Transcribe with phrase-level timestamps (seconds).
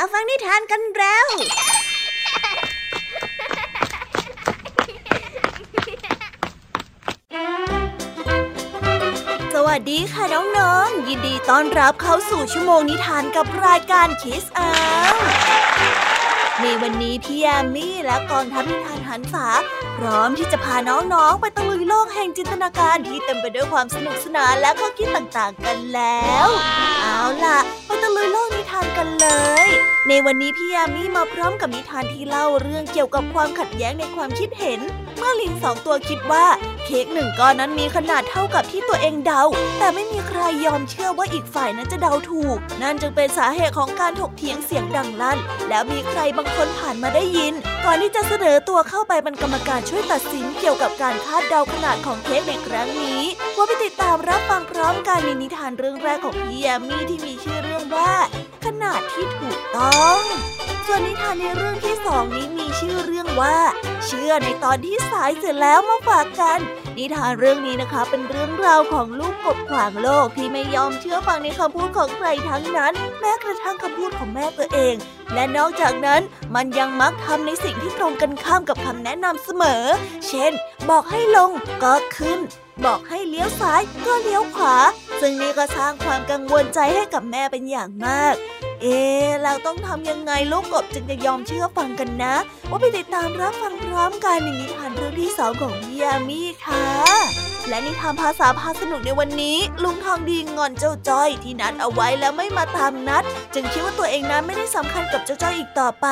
[0.00, 1.26] มาฟังนิทานกันแล้ว
[9.54, 14.70] สวัสดีค่ะน้องๆ ยินดีต้อนรับเข้าสู่ชั่วโมงนิทานกับรายการคิสอา
[16.62, 19.46] ในวันนี้พี่แอมมี่และกองทัพนิทานหันษา
[19.98, 26.48] พร้อมที่จะพาน้องๆ ไปตะลุยโลกแห่งจินตนาการที่เต็มไปด้วยความสนุกสนานและข้อคิดต่างๆกันแล้ว
[27.02, 29.28] เอาล่ะ ไปตะลุยโลกนิทานกันเล
[29.66, 29.68] ย
[30.08, 34.80] ในวันนี้พี่ยามีมาพร้อมกับนิทานที่เล่าเรื่องเกี่ยวกับความขัดแย้งในความคิดเห็น
[35.16, 36.46] เมื่อลิงสองตัวคิดว่า
[36.90, 39.42] เค้กหนึ่งก้อนนั้นมีขนาดเท่ากับที่ตัวเองเดา
[39.78, 45.38] แต่ไม่มีใครยอมเชื่อว่าอีกฝ่ายนั้นจะเดาถูก นั่นจึงเป็นสาเหตุของการถกเถียงเสียงดังลั่น
[45.68, 53.22] แล้วมีใครบางคนผ่านมาได้ยิน ก่อนที่จะเสนอตัวเข้าไปเป็นกรรมการช่วยตัดสินเกี่ยวกับการคาดเดาขนาดของเค้กในครั้งนี้
[53.56, 58.12] ว่าไปติดตามรับฟังพร้อมกันในนิทานเรื่องแรกของพี่แยมมี่ที่มีชื่อเรื่องว่า
[58.64, 60.20] ขนาดที่ถูกต้อง
[60.86, 63.58] ส่วนนิทานในเรื่องที่สองนี้มีชื่อเรื่องว่า
[64.06, 66.58] เชื่อในตอนที่สายเสร็จแล้วมาฝากกัน
[66.98, 74.94] นิทานเรื่องนี้นะคะ เป็นเรื่องราวของลูกกบขวางโลกที่ไม่ยอมเชื่อฟังในคำพูดของใครทั้งนั้น แม้กระทั่งคำพูดของแม่ตัวเอง
[75.34, 76.22] และนอกจากนั้น
[76.54, 79.84] มันยังมักทำในสิ่งที่ตรงกันข้ามกับคำแนะนำเสมอ
[80.28, 80.52] เช่น
[80.90, 81.50] บอกให้ลง
[81.82, 82.38] ก็ขึ้น
[82.84, 84.76] บอกให้เลี้ยวซ้ายก็เลี้ยวขวา
[85.20, 88.34] ซึ่งนี่ก็สร้างความกังวลใจให้กับแม่เป็นอย่างมาก
[88.82, 88.98] เอ๊
[89.42, 92.34] เราต้องทำยังไงลูกกบจึงจะยอมเชื่อฟังกันนะ
[92.68, 103.24] ว่าไปติดตามรับฟังพร้อมกันในนิทานเรื่องที่สองของพี่ยามีค่ะ และนิทานภาษาพาสนุกในวันนี้ ลุงทองดีงอนเจ้าจ้อยที่นัดเอาไว้แล้วไม่มาตามนัด
[103.54, 106.06] จึงคิดว่าตัวเองนั้นไม่ได้สำคัญกับเจ้าจ้อยอีกต่อไป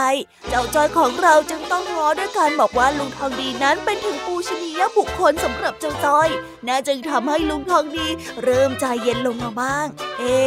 [0.48, 6.28] เจ้าจ้อยของเราจึงต้องง้อด้วยการบอกว่าลุงทองดีนั้นเป็นถึงปูชนียบุคคลสำหรับเจ้าจ้อย
[6.66, 8.06] น่าจึงทำให้ลุงทองดี
[8.42, 9.86] เริ่มใจเย็นลงมาบ้าง
[10.18, 10.38] เอ๊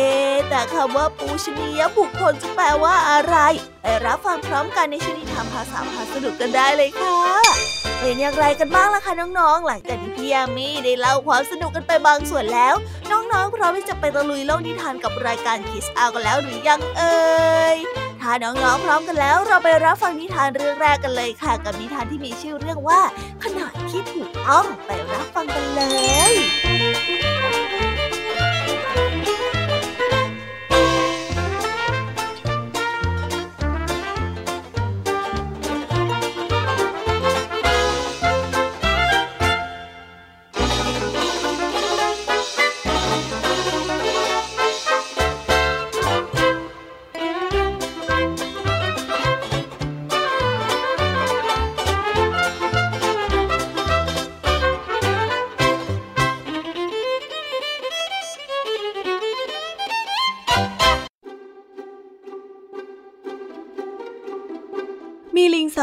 [0.50, 3.38] แต่คำว่าปูชนียบุคคลจะแปลว่าอะไร
[3.82, 7.20] ไปรับฟังพร้อมกันในชนิทานภาษาพาสนุกกันได้เลยค่ะ
[8.00, 12.74] เป็นอย่างไรกันบ้างล่ะคะน้องๆ หลังจากที่พี่ยามีได้เล่าความสนุกกันไปบางส่วนแล้ว
[13.12, 17.20] น้องๆพร้อมที่จะไปตะลุยโลกนิทานกับรายการคิสอากันแล้วหรือยังเอ่
[17.76, 17.78] ย
[18.22, 23.02] ถ้าน้องๆพร้อมกันแล้ว เราไปรับฟังนิทานเรื่องแรกกันเลยค่ะ กับนิทานที่มีชื่อเรื่องว่า
[23.44, 25.84] ขนาดที่ถูกต้องไปรับฟังกันเล
[26.32, 26.34] ย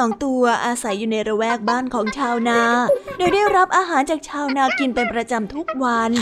[0.06, 2.60] สองตัวอาศัยอยู่ในระแวกบ้านของชาวนา
[3.16, 6.12] โดยได้รับอาหารจากชาวนากินเป็นประจำทุกวัน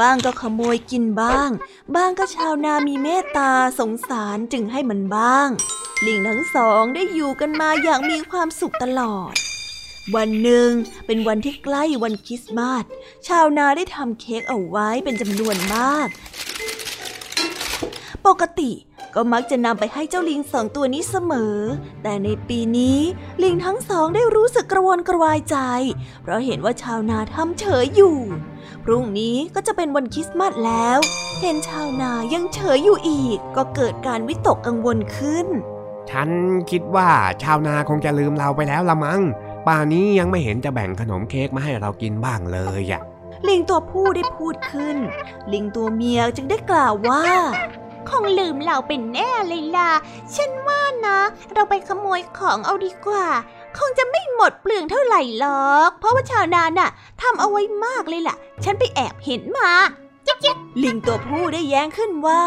[0.00, 1.50] บ้างก็ขโมยกินบ้าง
[1.94, 5.48] บ้างก็ชาวนามีเมตตาสงสารจึงให้มันบ้าง
[6.06, 9.34] ลิงทั้งสองได้อยู่กันมาอย่างมีความสุขตลอด
[10.14, 10.70] วันหนึ่ง
[11.06, 12.84] เป็นวันที่ใกล้วันคริสต์มาส
[13.28, 16.08] ชาวนาได้ทำเค้กเอาไว้เป็นจำนวนมาก
[18.26, 18.70] ปกติ
[19.14, 21.56] ก็มักจะนำไปให้เจ้าลิงสองตัวนี้เสมอ
[22.02, 22.98] แต่ในปีนี้
[23.42, 25.56] ลิงทั้งสองได้รู้สึกกระวนกระวายใจ
[26.22, 28.16] เพราะเห็นว่าชาวนาทำเฉยอยู่
[28.84, 30.98] พรุ่งนี้ก็จะเป็นวันคริสต์มาสแล้ว
[31.40, 35.46] เห็นชาวนายังเฉยอยู่อีก ก็เกิดการวิตกกังวลขึ้น
[36.10, 36.28] ฉัน
[36.70, 37.08] คิดว่า
[37.42, 39.20] ชาวนาคงจะลืมเราไปแล้วละมัง้ง
[39.66, 43.02] ป่านนี้ยังไม่เห็นจะแบ่งขนมเค้กมาให้เรากินบ้างเลยอะ
[43.48, 44.96] ลิงตัวผู้ได้พูดขึ้น
[45.52, 47.24] ลิงตัวเมียจึงได้กล่าวว่า
[48.10, 49.92] คงลืมเราเป็นแน่เลยล่ะ
[50.34, 51.18] ฉันว่านะ
[51.54, 53.26] เราไปขโมยของเอาดีกว่า
[53.78, 56.90] คงจะไม่หมดเปลืองเท่าไหร่หรอก เพราะว่าชาวนาน่ะ
[57.22, 59.70] ทำเอาไว้มากเลยล่ะ ฉันไปแอบเห็นมา
[60.26, 62.42] จ๊กจ๊กลิงตัวผู้ได้แย้งขึ้นว่า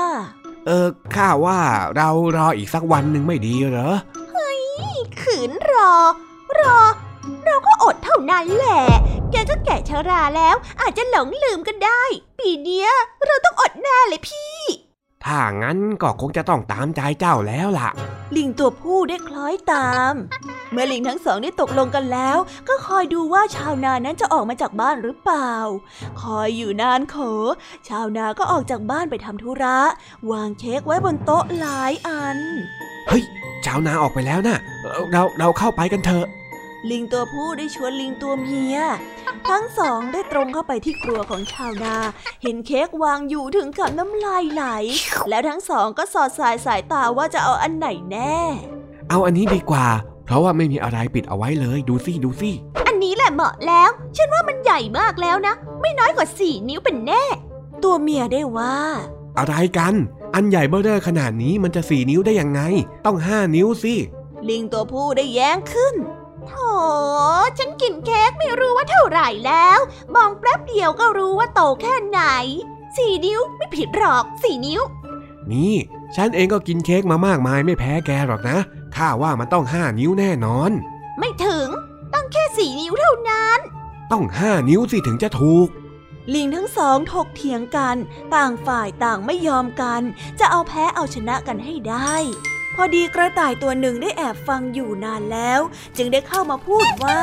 [0.66, 1.59] เออข้าว่า
[1.96, 3.91] เรารออีกสักวันหนึ่งไม่ดีเหรอ
[5.22, 5.93] ขืนรอ
[6.59, 6.79] รอ
[7.46, 8.84] เราก็อดเท่านั้นแหละ
[9.32, 12.03] แกก็แก่ชราแล้ว อาจจะหลงลืมก็ได้
[12.40, 12.90] ปีเนี้ย
[13.26, 14.58] เราต้องอดแน่เลยพี่
[15.25, 17.90] ถ้างั้นก็คงจะต้องตามใจเจ้าแล้วล่ะ
[18.35, 20.14] ลิงตัวผู้ได้คล้อยตาม
[20.72, 22.37] เมื่อลิงทั้งสองได้ตกลงกันแล้ว
[22.67, 25.53] ก็คอยดูว่าชาวนานั้นจะออกมาจากบ้านหรือเปล่า
[26.22, 27.17] คอยอยู่นานโข
[27.90, 29.79] ชาวนาก็ออกจากบ้านไปทำธุระ
[30.31, 32.37] วางเค้กไว้บนโต๊ะหลายอัน
[33.08, 33.23] เฮ้ย
[33.66, 36.26] ชาวนาออกไปแล้วนะ่ะเอ่อเราเราเข้าไปกันเถอะ
[36.91, 38.78] ลิงตัวผู้ได้ชวนลิงตัวเมีย
[39.50, 41.96] ทั้งสองได้ตรงเข้าไปที่ครัวของชาวนา
[42.44, 44.64] เห็นเค้กวางอยู่ถึงกับน้ำลายไหล
[45.30, 48.38] แล้วทั้งสองก็สอดสายสายตาว่าจะเอาอันไหนแน่
[49.09, 49.88] เอาอันนี้ดีกว่า
[50.26, 52.52] เพราะว่าไม่มีอะไรปิดเอาไว้เลยดูสิดูสิ
[52.88, 57.24] อันนี้แหละเหมาะแล้ว ฉันว่ามันใหญ่มากแล้วนะ ไม่น้อยกว่าสี่นิ้วเป็นแน่
[57.84, 58.76] ตัวเมียได้ว่า
[59.38, 59.94] อะไรกัน
[60.36, 62.62] อันใหญ่เบ้อเร่อขนาดนี้มันจะสี่นิ้วได้ยังไง
[63.06, 63.94] ต้องห้านิ้วสิ
[64.50, 66.22] ลิงตัวผู้ได้แย้งขึ้นโถ
[67.58, 69.79] ฉันกินเค้กไม่รู้ว่าเท่าไหร่แล้ว
[70.16, 72.22] มองแป๊บเดียวก็รู้ว่าโตแค่ไหน
[72.97, 74.81] สี่นิ้วไม่ผิดหรอกสี่นิ้ว
[75.52, 75.75] นี่
[76.16, 78.58] ฉันเองก็กินเค้กมามากมายไม่แพ้แกหรอกนะ
[78.96, 80.72] ข้าว่ามันต้องห้านิ้วแน่นอน
[81.20, 81.67] ไม่ถึง
[82.14, 83.59] ต้องแค่สี่นิ้วเท่านั้น
[84.11, 85.67] ต้องห้านิ้วสิถึงจะถูก
[86.34, 87.97] ลิงทั้งสองถกเถียงกัน
[88.34, 90.02] ต่างฝ่ายต่างไม่ยอมกัน
[90.40, 92.16] จะเอาแพ้เอาชนะกันให้ได้
[92.75, 95.59] พอดีกระต่ายตัวหนึ่งได้แอบฟังอยู่นานแล้ว
[95.97, 97.20] จึงได้เข้ามาพูดว่า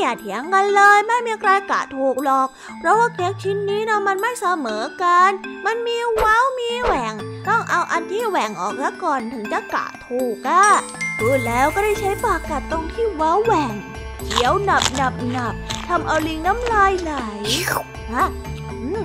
[0.00, 2.48] อย่าเถียงกันเลยไม่มีใครกะถูกหรอก
[2.78, 5.30] เพราะว่าเค้กชิ้นนี้นะมันไม่เสมอกัน
[5.66, 7.14] มันมีเว้ามีแหว่ง
[7.48, 10.64] ต้องเอาอันที่แหว่งออกแล้วก่อนถึงจะกะถูกอะ
[11.18, 13.72] พูดแล้วก็ได้ใช้ปากกัดตรงที่เว้าแหว่ง
[14.24, 15.54] เคี้ยวหนับหนับหนับ
[15.88, 17.12] ทำเอาลิงน้ำลายไหล
[18.12, 18.26] ฮะ
[18.70, 19.00] อืม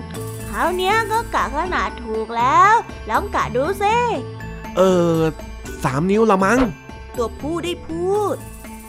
[0.50, 2.74] คราวนี้ก็กะขนาดถูกแล้ว
[3.10, 3.98] ลองกะดูซิ
[4.78, 4.82] เอ
[5.16, 5.20] อ
[5.84, 6.60] สามนิ้วละมั้ง
[7.18, 8.36] ตัวผู้ได้พูด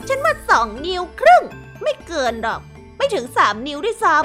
[0.09, 1.43] ฉันว่าสองนิ้วครึ่ง
[1.83, 2.61] ไม่เกินหรอก
[2.97, 4.17] ไม่ถึงสามนิ้วด้วยซ้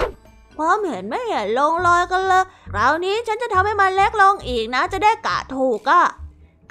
[0.58, 6.04] ความเห็นไม่เห็นลงรอยกันเลยคราวนี้ฉันจะทำให้มันเล็กลงอีกนะ จะได้กะถูกอะ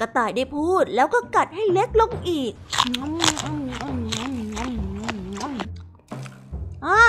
[0.00, 2.52] กระต่ายได้พูดแล้วก็กัดให้เล็กลงอีก
[6.86, 7.02] อะ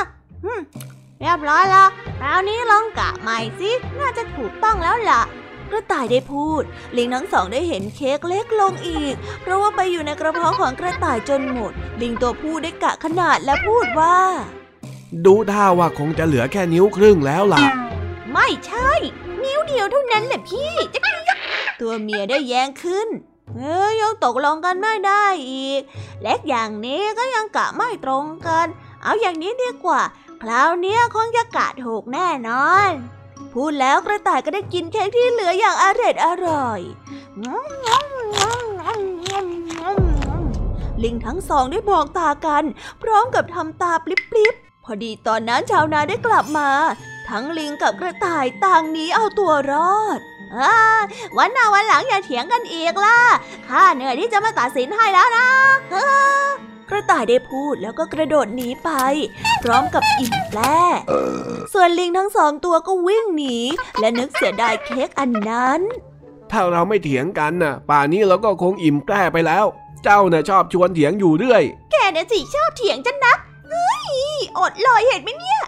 [1.19, 1.89] เรียบร้อยแล้ว
[2.19, 5.21] คราวนี้ลองกะใหม่สิ น่าจะถูกต้องแล้วล่ะ
[5.71, 6.63] กระต่ายได้พูด
[6.97, 11.71] ลิงทั้งสองได้เห็นเค้กเล็กลงอีก เพราะว่าไปอยู่ในกระเพาะของกระต่ายจนหมด
[12.01, 14.17] ลิงตัวผู้ได้กะขนาดและพูดว่า
[15.25, 18.91] ดูท่าว่าคงจะเหลือแค่นิ้วครึ่งแล้วล่ะำไม่ใช่
[19.43, 21.01] นิ้วเดียวเท่านั้นแหละพี่จะ
[21.81, 23.07] ตัวเมียได้แย้งขึ้น
[23.55, 25.81] เอ้ยยังตกลงกันไม่ได้อีก
[26.21, 28.67] เล็กอย่างนี้ก็ยังกะไม่ตรงกัน
[29.03, 30.01] เอาอย่างนี้ดีกว่า
[30.41, 32.91] คราวเนี้ยคงจะกะถูกแน่นอน
[33.53, 36.81] พูดแล้วกระต่ายก็ได้กินเค้กที่เหลืออย่างอร่อยอร่อย
[41.03, 42.63] ลิงทั้งสองได้มองตากัน
[43.01, 46.69] พร้อมกับทำตาปลิบๆ พอดีตอนนั้นชาวนาได้กลับมา
[47.29, 50.19] ทั้งลิงกับกระต่ายต่างหนีเอาตัวรอด
[50.55, 50.57] อ
[51.37, 53.19] วันหน้าวันหลังอย่าเถียงกันอีกล่ะ
[53.67, 55.47] ข้าเหนื่อยที่จะมาตัดสินให้แล้วนะ
[56.89, 58.89] กระต่ายได้พูดแล้วก็กระโดดหนีไป
[59.63, 60.61] พร้อมกับอิ่มแปร
[61.73, 63.57] ส่วนลิงทั้งสองตัวก็วิ่งหนี
[63.99, 65.81] และนึกเสียดายเค้กอันนั้น
[66.51, 69.65] ถ้าเราไม่เถียงกันน่ะ ป่านนี้เราก็คงอิ่มแกล้ไปแล้ว
[70.03, 73.39] เจ้าน่ะชอบชวนเถียงอยู่เรื่อย แกเนี่ยสิชอบเถียงจันนัก
[73.69, 74.11] เฮ้ย
[74.59, 75.61] อดเลยเห็นไหมเนี่ย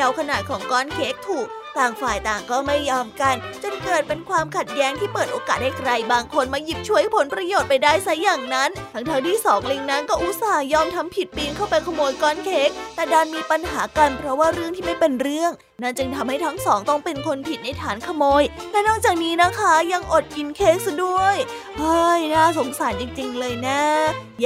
[0.00, 15.52] ดาขนาดของก้อนเค้กถูก ต่างฝ่ายต่างก็ไม่ยอมกัน จนเกิดเป็นความขัดแย้งที่เปิดโอกาสให้ใครบางคนมาหยิบฉวยผลประโยชน์ไปได้ซะอย่างนั้น ทั้งทที่สองลิงนั้นก็อุตส่าห์ยอมทำผิดปีนเข้าไปขโมยก้อนเค้กแต่ดันมีปัญหากันเพราะว่าเรื่องที่ไม่เป็นเรื่อง
[15.82, 18.42] นั่นจึงทำให้ทั้งสองต้องเป็นคนผิดในฐานขโมย
[18.72, 21.36] และนอกจากนี้นะคะยังอดกินเค้กซะด้วย
[21.78, 23.82] เฮ้ยน่าสงสารจริง ๆ เลยนะ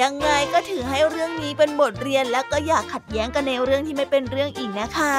[0.00, 5.16] ยังไงก็ถือให้เรื่องนี้เป็นบทเรียนแล้วก็อย่าขัดแย้งกันในเรื่องที่ไม่เป็นเรื่องอีกนะคะ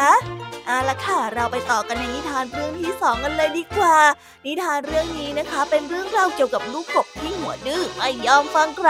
[0.68, 3.98] เอาละค่ะ เราไปต่อกันในนิทานเรื่องที่สองกันเลยดีกว่า
[4.46, 8.90] นิทานเรื่องนี้นะคะ เป็นเรื่องราวเกี่ยวกับลูกกบที่หัวดื้อไม่ยอมฟังใคร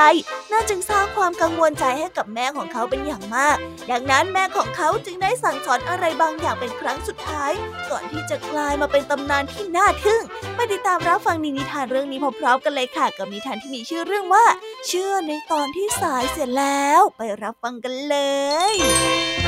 [0.52, 3.58] น่าจึงสร้างความกังวลใจให้กับแม่ของเขาเป็นอย่างมาก
[3.92, 7.52] ดังนั้นแม่ของเขาจึงได้สั่งสอนอะไรบางอย่างเป็นครั้งสุดท้าย
[7.92, 10.22] ก่อนที่จะกลายมาเป็นตำนานที่น่าทึ่ง
[10.56, 14.46] ไปติดตามรับฟังนิทานเรื่องนี้พร้อมๆกันเลยค่ะ กับนิทานที่มีชื่อเรื่องว่า
[14.88, 18.18] เชื่อในตอนที่สายเสร็จแล้ว ไปรับฟังกันเล
[18.74, 19.45] ย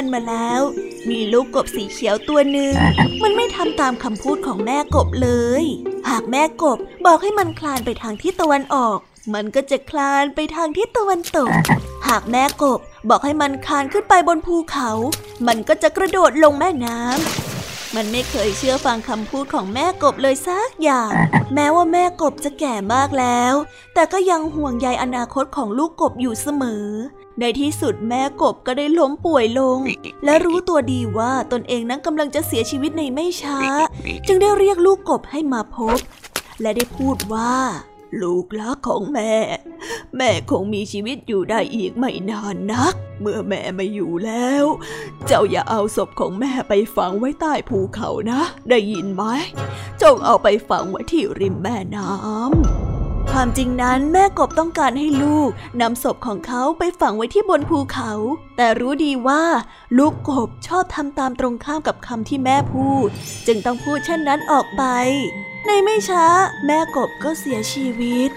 [0.00, 0.60] านมาแล้ว
[1.10, 2.72] มีลูกกบสีเขียวตัวหนึ่ง
[3.22, 5.30] มันไม่ทำตามคำพูดของแม่กบเล
[5.62, 5.64] ย
[6.10, 8.98] หากแม่กบบอกให้มันคลานไปทางทิศตะวันออก
[9.34, 11.50] มันก็จะคลานไปทางทิศตะวันตก
[12.08, 12.80] หากแม่กบ
[13.10, 14.90] บอกให้มันคลานขึ้นไปบนภูเขา
[15.46, 17.49] มันก็จะกระโดดลงแม่น้ำ
[17.96, 21.10] มันไม่เคยเชื่อฟังคำพูดของแม่กบเลยสักอย่าง
[21.54, 23.54] แม้ว่าแม่กบจะแก่มากแล้ว
[23.94, 26.86] แต่ก็ยังห่วงใยอนาคตของลูกกบอยู่เสมอ
[27.40, 29.78] ในที่สุดแม่กบก็ได้ล้มป่วยลง
[30.24, 33.60] และรู้ตัวดีว่าตนเองนั้นกำลังจะเสียชีวิตในไม่ช้า
[34.26, 35.98] จึงได้เรียกลูกกบให้มาพบ
[36.60, 37.54] และได้พูดว่า
[38.20, 39.34] ลูกรักของแม่
[40.16, 44.64] แม่คงมีชีวิตอยู่ได้อีกไม่นานนัก เมื่อแม่ไม่อยู่แล้ว
[45.26, 48.40] เจ้าอย่าเอาศพของแม่ไปฝังไว้ใต้ภูเขานะ
[48.70, 49.24] ได้ยินไหม
[50.02, 55.50] จงเอาไปฝังไว้ที่ริมแม่น้ำความจริงนั้นแม่กบต้องการให้ลูก
[55.80, 58.12] นำศพของเขาไปฝังไว้ที่บนภูเขา
[58.56, 59.42] แต่รู้ดีว่า
[59.98, 63.08] ลูกกบชอบทำตามตรงข้ามกับคำที่แม่พูด
[63.46, 64.82] จึงต้องพูดเช่นนั้นออกไป
[65.66, 66.26] ในไม่ช้า
[66.66, 68.30] แม่กบก็เสียชีวิต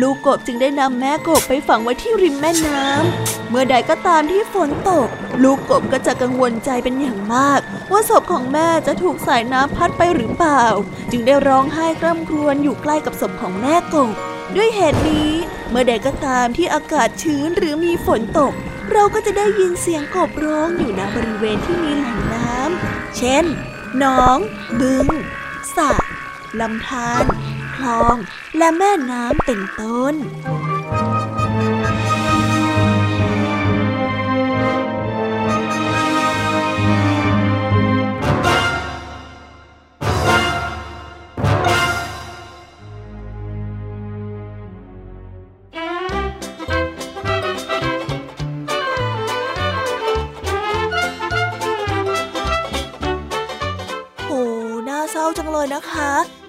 [0.00, 5.08] ลูกกบจึงได้นำแม่กบไปฝังไว้ที่ริมแม่น้ำ เมื่อใดก็ตามที่ฝนตก
[5.42, 7.60] ลูกกบก็จะกังวลใจเป็นอย่างมาก
[7.92, 10.64] ว่าศพของแม่จะถูกสายน้ำพัดไปหรือเปล่า
[11.10, 14.10] จึงได้ร้องไห้กร่ำครวญอยู่ใกล้กับศพของแม่กบ
[14.56, 15.30] ด้วยเหตุนี้
[15.70, 18.52] เมื่อใดก็ตามที่อากาศชื้นหรือมีฝนตก
[18.92, 23.44] เราก็จะได้ยินเสียงกบร้องอยู่ณบริเวณที่มีแหล่งน้ำเช่น
[23.98, 24.38] หนอง
[24.80, 25.06] บึง
[25.76, 26.09] สระ
[26.60, 27.24] ลำธาร
[27.76, 28.16] คลอง
[28.58, 30.14] และแม่น้ำเป็นต้น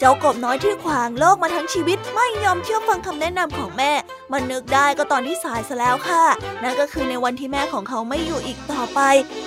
[0.01, 3.91] จ้ากบน้อยที่ขวางโลกมาทั้งชีวิตไม่ยอมเชื่อฟังคำแนะนำของแม่
[4.33, 6.23] มันนึกได้ก็ตอนที่สายซะแล้วค่ะ
[6.63, 8.99] นั่นก็คือในวันที่แม่ของเขาไม่อยู่อีกต่อไป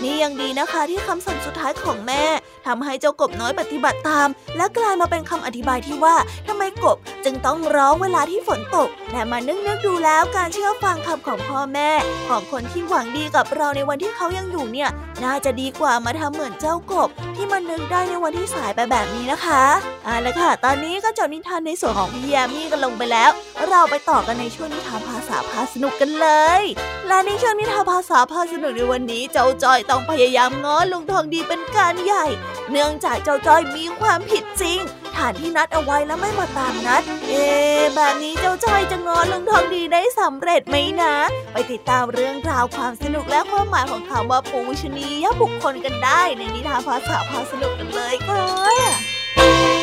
[0.02, 2.24] นี่ยังดีนะคะที่คำสั่งสุดท้ายของแม่
[2.66, 6.16] ทำให้เจ้ากบน้อยปฏิบัติตาม และกลายมาเป็นคำอธิบายที่ว่า
[6.48, 11.90] ทำไมกบจึงต้องร้องเวลาที่ฝนตก แต่มานึกนึกดูแล้วการเชื่อฟังคำของพ่อแม่
[12.28, 14.90] ของคนที่หวังดีกับเราในวันที่เขายังอยู่เนี่ย
[15.24, 19.62] น่าจะดีกว่ามาทำเหมือนเจ้ากบ ที่มันนึกได้ในวันที่สายไปแบบนี้นะคะ
[20.04, 23.30] เอาละค่ะ ตอนนี้ก็จบนิทานในส่วนของพี่ยามีกันลงไปแล้ว
[23.68, 26.28] เราไปต่อกันในช่วงนิทานภาษาพาสนุกกันเล
[26.60, 26.62] ย
[27.08, 32.26] และในช่วงนิทานภาษาพาสนุกในวันนี้เจ้าจอยต้องพยายามง้อลุงทองดีเป็นการใหญ่
[32.70, 34.78] เนื่องจากเจ้าจอยมีความผิดจริง
[35.16, 37.44] ฐานที่นัดเอาไว้แล้วไม่มาตามนัด เอ๊
[37.96, 41.14] แบบนี้เจ้าจอยจะง้อลุงทองดีได้สำเร็จไหมนะ
[41.52, 49.73] ไปติดตามเรื่องราวความสนุกและความหมายของคำว่าปูชนียบุคคลกันได้ ในนิทานภาษาพาสนุกกันเลยค่ะ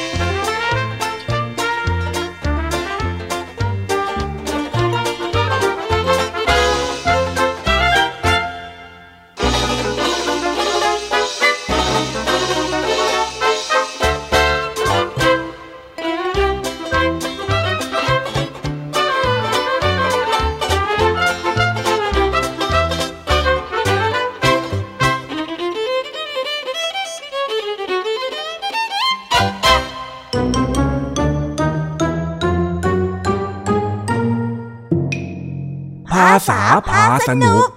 [37.30, 37.68] สนุก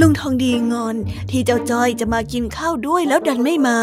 [0.00, 0.96] ลุงทองดีงอน
[1.30, 3.78] ที่เจ้าจ้อยจะมากินข้าวด้วยแล้วดันไม่มา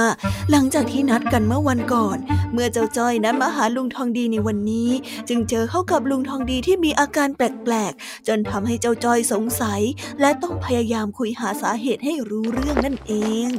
[0.52, 2.18] หลังจากที่นัดกันเมื่อวันก่อน
[2.54, 4.90] เมื่อเจ้าจ้อยนั้นมาหาลุงทองดีในวันนี้
[5.30, 9.82] จึงเจอเข้ากับลุงทองดีที่มีอาการแปลกๆ จนทำให้เจ้าจ้อยสงสัย
[10.22, 13.14] และต้องพยายามคุยหาสาเหตุให้รู้เรื่องนั่นเอ
[13.48, 13.50] ง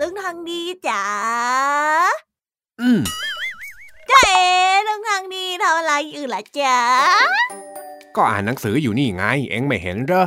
[0.00, 1.04] ลุงทองดีจ๋า
[2.80, 3.00] อืม
[4.10, 4.48] จ้าเอ๋
[4.88, 6.76] ลุงทองดีทำอะไรอยู่ล่ะจ๊ะ
[8.16, 10.24] ก็อ่านหนังสืออยู่นี่ไง เอ็งไม่เห็นเหรอ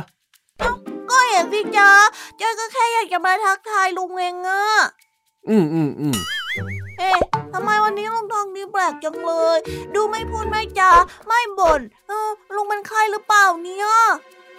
[1.10, 1.90] ก็เห็นสิจ๊ะ
[2.40, 4.62] จ้อยก็แค่อยากจะมาทักทายลุงเองอะ
[5.48, 6.16] อืมอืมอืม
[6.98, 7.18] เอ๊ะ
[7.52, 9.58] ทำไมวันนี้ลุงทองดีแปลกจังเลย
[9.94, 10.90] ดูไม่พูดไม่จา
[11.26, 13.86] ไม่บ่นเออลุงเป็นไข้หรือเปล่าเนี่ย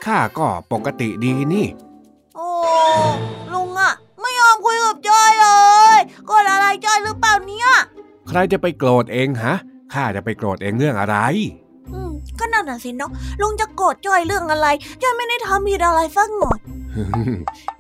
[0.06, 1.68] ข้าก็ปกติดีนี่
[2.36, 2.48] โอ้
[3.54, 3.94] ลุงอะ
[4.26, 5.48] ไม่ยอมคุยกับจอยเล
[5.98, 7.70] ยโกรธอะไรจอยหรือเปล่าเนี่ย
[8.28, 9.56] ใครจะไปโกรธเองฮะ
[9.94, 11.18] ข้าจะไปโกรธเองเรื่องอะไร
[11.94, 14.68] อืมก็นั่นน่ะสิเนาะลุงจะโกรธจอยเรื่องอะไร
[15.02, 16.60] จอยไม่ได้ทำผิดอะไรสักหน่อย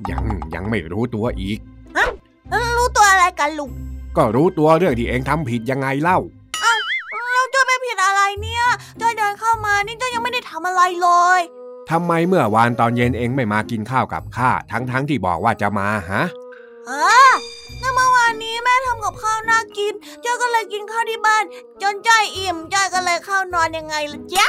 [0.09, 0.23] ยัง
[0.53, 1.57] ยังไม่รู้ตัวอีก
[2.49, 3.69] แล้วรู้ตัวอะไรกันลุง
[4.17, 6.19] ก็รู้ตัวเรื่องที่เองทำผิดยังไงเล่า
[7.33, 8.63] แล้วจ้อยไม่ผิดอะไรเนี่ย
[9.01, 11.09] จ้อยเดินเข้ามานี่จ้อยยังไม่ได้ทำอะไรเล
[11.39, 11.41] ย
[11.91, 16.23] ทำไมเมื่อวานตอนเย็นเองไม่มากินข้าวกับข้าทั้งๆทที่บอกว่าจะมาฮะ
[16.89, 17.25] อ่า
[17.81, 21.43] ก็เมื่อวานนี้แม่ทำกับข้าวน่ากินจ้อยก็เลยกินข้าวที่บ้าน
[21.81, 24.47] จนจ้อยอิ่มจ้อยก็เลยเข้านอนยังไงล่ะจ๊ะ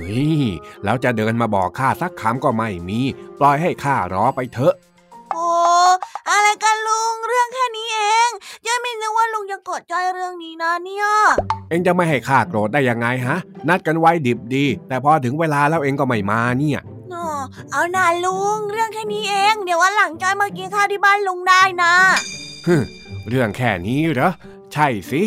[0.00, 0.44] นี่
[0.84, 3.00] แล้วจะเดินมาบอกข้าสักคำก็ไม่มี
[3.38, 4.74] ปล่อยให้ข้ารอไปเถอะ
[5.36, 5.50] โอ้
[6.30, 8.30] อะไรกันลุงเรื่องแค่นี้เอง
[8.66, 11.06] จ้อยไม่นึกว่าลุงจะกดจ้อยเรื่องนี้นะเนี่ย
[11.68, 13.36] เองจะไม่ให้ข้าโกรธได้ยังไงฮะ
[13.68, 16.80] นัดกันไว้ดิบดี แต่พอถึงเวลาแล้วเองก็ไม่มาเนี่ย
[17.72, 21.94] เอาหน่าลุงเรื่องแค่นี้เอง เดี๋ยววันหลังจ้อยมากินข้าวที่บ้านลุงได้นะ
[22.66, 22.76] ฮึ
[23.28, 24.32] เรื่องแค่นี้เหรอ
[24.72, 25.22] ใช่สิ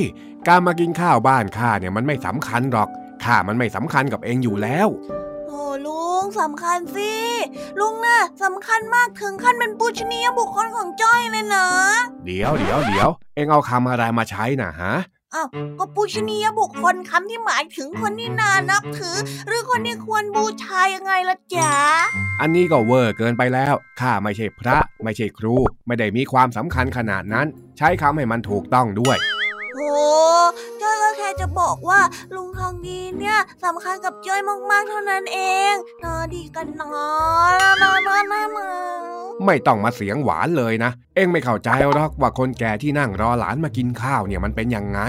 [0.48, 2.90] การมากินข้าวบ้านข้าเนี่ยมันไม่สำคัญหรอก
[3.24, 4.88] ข้ามันไม่สำคัญกับเองอยู่แล้ว
[5.48, 5.99] โอ้ลุ
[6.30, 7.14] งสำคัญสิ
[7.80, 11.66] ลุงน่ะสำคัญมากถึงขั้นเป็นปูชนียบุคคลของจ้อยเลยนะ
[12.26, 14.94] เดี๋ยวเดี๋ยวเดี๋ยวเองเอาคำอะไรมาใช้น่ะฮะ
[15.36, 15.48] อ้าว
[15.80, 19.16] ก็ปูชนียบุคคลคำที่หมายถึงคนที่นานับถือ
[19.48, 21.74] หรือคนที่ควรบูชายังไงล่ะจ๊ะ
[22.42, 25.56] อันนี้ก็เวอร์เกินไปแล้วข้าไม่ใช่พระ ไม่ใช่ครู
[25.88, 29.18] ไม่ได้มีความสำคัญขนาดนั้น ใช้คำให้มันถูกต้องด้วย
[29.76, 29.90] โอ้
[30.82, 32.02] จ้อยก็แค่จะบอกว่า
[32.36, 35.40] ลุงทองดีเนี่ยสำคัญกับจ้อยมากๆเท่านั้นเอ
[35.72, 35.74] ง
[36.04, 36.94] นอดีกันนอ
[37.52, 38.24] นนอนนอน
[39.46, 45.00] ไม่ต้องมาเสียงหวานเลยนะ เอ็งไม่เข้าใจหรอกว่าคนแก่ที่นั่งรอหลานมากินข้าวเนี่ยมันเป็นยังไง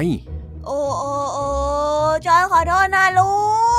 [0.67, 1.47] โอ้โอ้โอ้
[2.27, 3.33] จอยขอโทษนะลุ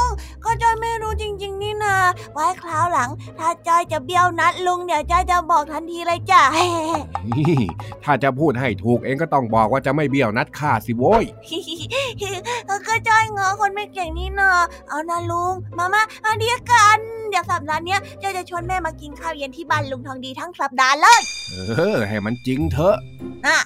[0.06, 0.08] ง
[0.46, 1.96] ก็จอยไม่รู้จริง ๆ นี่นา
[2.34, 6.44] ไว้คราวหลัง ถ้าจอยจะเบี้ยวนัดลุงเดี๋ยวจอยจะบอกทันทีเลยจ้ะ
[8.04, 11.24] ถ้าจะพูดให้ถูกเองก็ต้องบอกว่าจะไม่เบี้ยวนัดข้าสิโว้ย
[12.88, 14.52] ก็จอยงอคนไม่เก่งนี่นา
[14.90, 16.98] เอานะลุง มามาอันเดียวกัน
[17.30, 21.22] เดี๋ยวสัปดาห์นี้จอยจะชวนแม่มากินข้าวเย็นที่บ้านลุงทองดีทั้งสัปดาห์เลย
[21.52, 21.58] เอ
[21.96, 22.98] อให้มันจริงเถอะ
[23.46, 23.60] น่ะ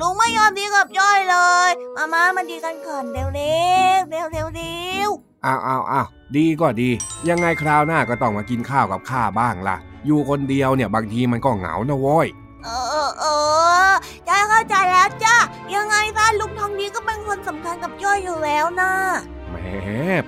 [0.00, 1.36] ลุงไม่ยอมดีกับจ้อยเล
[1.68, 3.60] ย มามามันดีกันก่อนเร็วเร็
[4.00, 5.10] วเร็วเร็วเร็ว
[5.44, 6.06] อ้าวอ้าวอ้าว
[6.36, 6.90] ดีก็ดี
[7.28, 9.76] ยังไงคราวหน้าก็ต้องมากินข้าวกับข้าบ้างล่ะ
[10.06, 12.28] อยู่คนเดียวเนี่ยบางทีมันก็เหงานะโว้ย
[12.64, 13.24] เออเอ
[13.90, 13.92] อ
[14.28, 15.36] จ้อยเข้าใจแล้วจ้า
[15.74, 18.92] ยังไงซะลุงทองดีก็เป็นคนสำคัญกับจ้อยอยู่แล้วนะ
[19.50, 19.56] แหม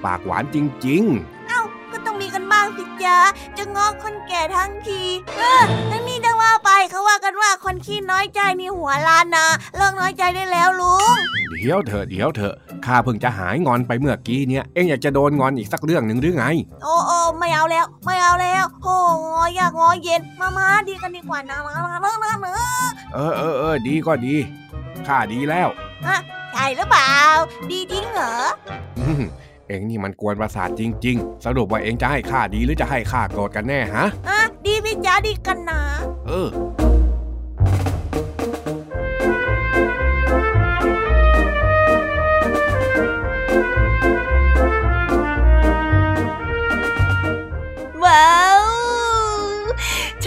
[0.05, 1.61] ปากหวานจริง ๆ เอ้า
[1.93, 3.17] ก็ต้องมีกันบ้างสิจ้า
[3.57, 5.03] จะงอคนแก่ทั้งที
[5.37, 9.47] เออทั้งนี้จะว่าไปเขาว่ากันว่าคนขี้น้อยใจนี่หัวล้านนะ
[9.77, 11.17] เลิกน้อยใจได้แล้วลุง
[11.61, 12.55] เดี๋ยวเถอะเดี๋ยวเถอะ
[12.87, 16.47] ข้าเพิ่งจะหายงอนไปเมื่อกี้เนี่ยเอ็งอยากจะโดนงอนอีกสักเรื่องหนึ่งหรือไง
[16.83, 18.95] โอ้โอ้ไม่เอาแล้ว ไม่เอาแล้วโอ้
[19.35, 22.55] งอยากงอเย็นมามาดีกันดีกว่านะนะนะนะนะ
[23.15, 24.35] เออเออเออดีก็ดี
[25.07, 25.69] ข้าดีแล้ว
[26.07, 26.17] อะ
[26.53, 27.15] ใช่หรือเปล่า
[27.71, 28.35] ดีจริงเหรอ
[29.73, 35.81] เอ็งนี่มันกวนประสาทจริง ๆ สรุปว่าเอ็งจะให้ข้าดีหรือจะให้ข้าโกรธกันแน่ฮะ อะดีพี่จ้าดีกันนะ
[36.27, 36.49] เออ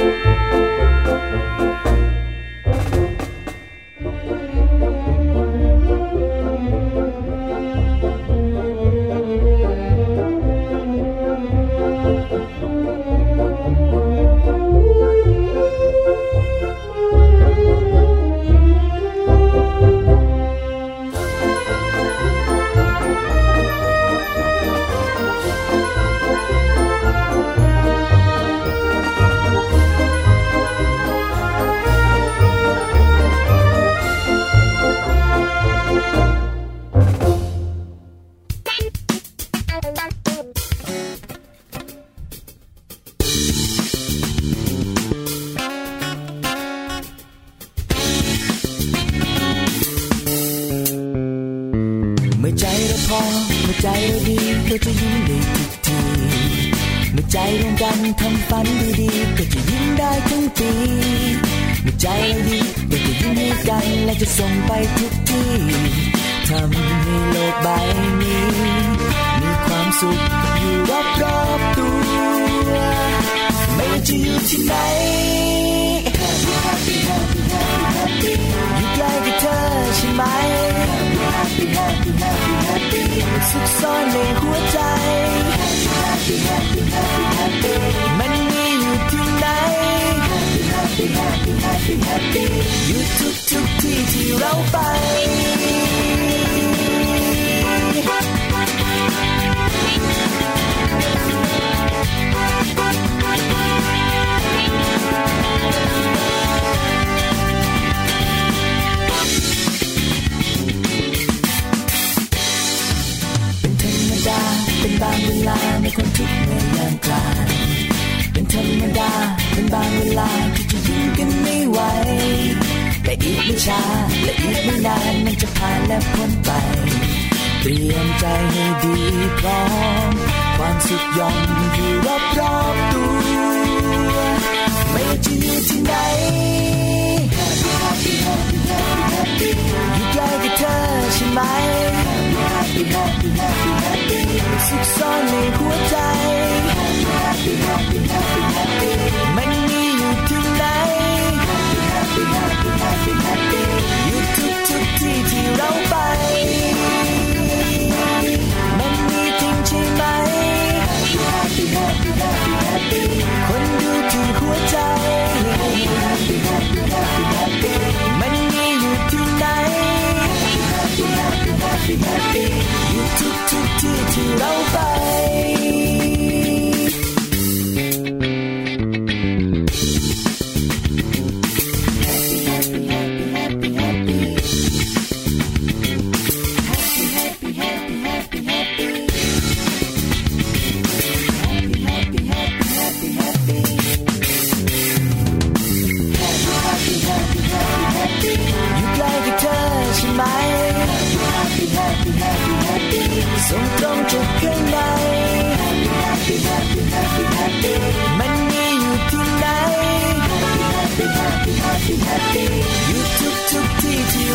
[0.00, 1.89] Música
[53.62, 55.98] เมื่อใจเราดีเธอจะยิ้มได้ทุกที
[57.12, 58.66] เมื่อใจรวมกันทำฝัน
[59.00, 60.72] ดีๆก็จะยิ้มได้ทั้งปี
[61.82, 65.50] เมื่อใจเราดีเราจะยิ้มให้กันและจะส่งไปทุกที่
[66.48, 66.86] ทำให้
[67.30, 67.68] โลกใบ
[68.20, 68.42] นี้
[69.40, 70.18] มีความสุข
[70.60, 72.74] อยู่รอบรอบตัว
[73.74, 74.74] ไม่ว่าจะอยู่ที่ไหน
[76.20, 78.69] Happy Happy Happy Happy Happy
[79.26, 79.56] กับเธอ
[79.96, 80.22] ใช่ไหม
[81.36, 83.02] Happy Happy Happy Happy
[83.50, 84.78] สุขซ่อนในหัวใจ
[86.00, 87.74] Happy Happy Happy Happy
[88.18, 89.46] มันมีอยู่ที่ไหน
[90.72, 92.44] Happy Happy Happy Happy
[92.86, 94.76] อยู่ทุกทุกที่ที่เราไป
[99.70, 100.19] Happy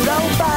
[0.06, 0.55] ที่ที่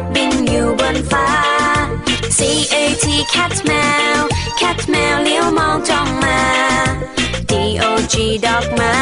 [0.00, 1.28] กบินอยู่บนฟ้า
[2.38, 2.40] C
[2.72, 3.72] A T cat แม
[4.16, 4.18] ว
[4.60, 6.40] cat แมวเลี้ยวมองจ้องมา
[7.50, 8.94] D O G dog มา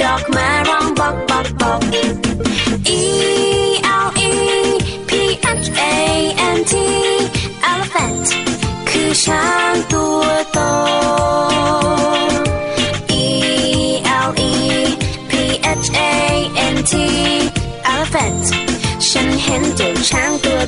[0.00, 2.33] dog มาร้องบอกบอกบอก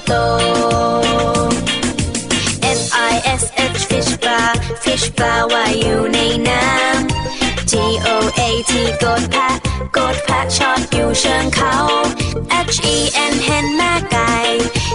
[0.06, 0.12] โต
[2.78, 2.80] F
[3.12, 3.44] I S
[3.76, 4.42] H fish ปลา
[4.82, 7.72] fish ปลาว่ายอยู่ในน้ำ G
[8.06, 9.54] O A T กดแพะ
[9.96, 11.74] กดแพะชอดอยู่เชิงเขา
[12.74, 12.96] H E
[13.32, 14.32] N เห็นแม่ไก่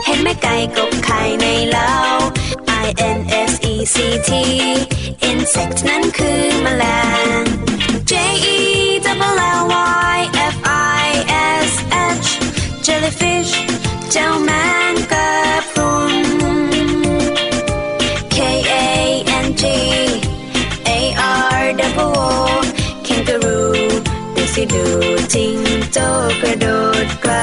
[0.05, 1.93] เห็นแม่ไก่กบไข่ในเล้า
[2.85, 3.19] I N
[3.49, 3.95] S E C
[4.27, 4.31] T
[5.29, 6.83] insect นั้นคือแมล
[7.39, 7.41] ง
[8.09, 8.13] J
[8.55, 8.57] E
[9.05, 9.63] double L
[10.13, 10.17] Y
[10.53, 10.55] F
[11.03, 11.07] I
[11.67, 11.71] S
[12.25, 12.29] H
[12.85, 13.53] jellyfish
[14.15, 14.51] จ้าแม
[14.91, 15.29] งกะ
[15.71, 16.15] พรุน
[18.35, 18.37] K
[18.71, 18.73] A
[19.45, 19.63] N G
[20.87, 20.99] A
[21.57, 22.31] R double O
[23.05, 23.71] kangaroo
[24.35, 24.85] ดูสิดู
[25.33, 25.57] จริง
[25.93, 26.05] โจ้
[26.41, 26.65] กระโด
[27.05, 27.33] ดไกล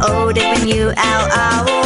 [0.00, 1.85] O W L R O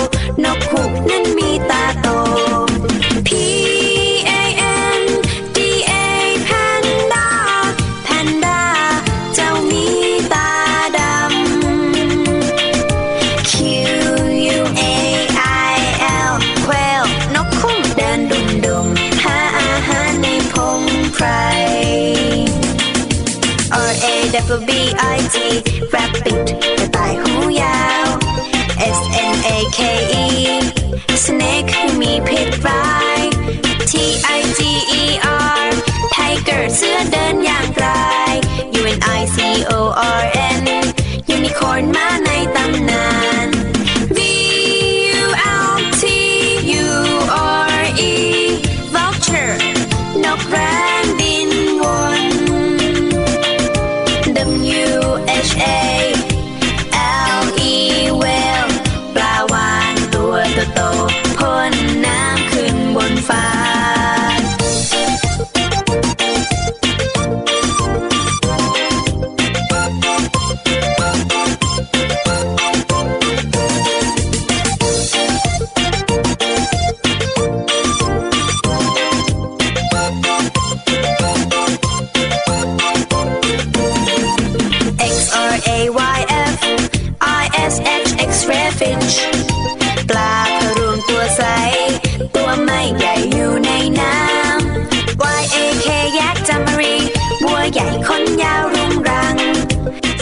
[97.80, 99.36] ใหญ่คนยาวรุงรัง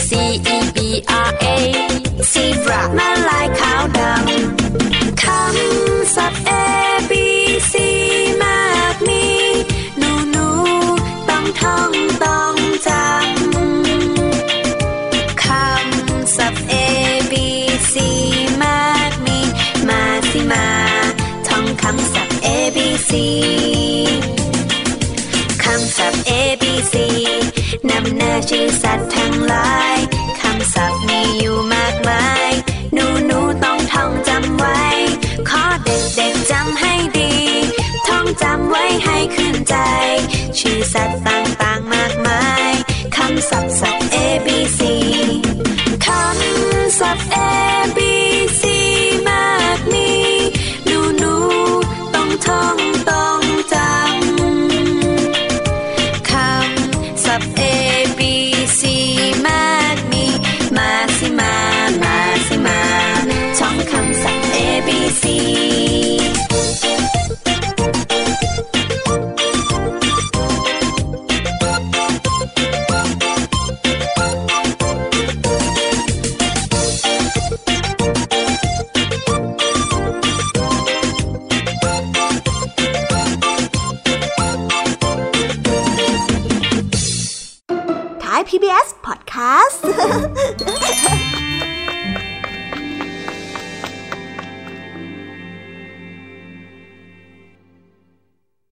[0.07, 0.11] C
[0.55, 0.79] E B
[1.29, 1.47] R A
[2.33, 6.51] zebra มาลายขาวดำคำศัพท์เอ
[28.49, 29.97] ชื่อสัตว์ทั้งหลาย
[30.41, 32.51] คำศัพท์มีอยู่มากมาย
[32.93, 34.83] หนูหนูต้องท่องจำไว้
[35.49, 37.33] ขอเด็กเด็กจำให้ดี
[38.09, 39.77] ท่องจำไว้ให้ขึ้นใจ
[40.59, 42.73] ชื่อสัตว์ต่างๆมากมาย
[43.17, 44.81] คำศัพท์ศัพท์ A B C
[46.07, 47.48] คำศัพท์ A